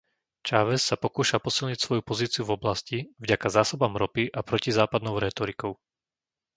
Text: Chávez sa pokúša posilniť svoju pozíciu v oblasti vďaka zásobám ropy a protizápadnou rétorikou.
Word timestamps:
Chávez 0.47 0.81
sa 0.87 0.95
pokúša 1.03 1.37
posilniť 1.45 1.77
svoju 1.81 2.01
pozíciu 2.09 2.41
v 2.45 2.55
oblasti 2.57 2.97
vďaka 3.23 3.47
zásobám 3.57 3.93
ropy 4.03 4.23
a 4.33 4.39
protizápadnou 4.49 5.15
rétorikou. 5.25 5.71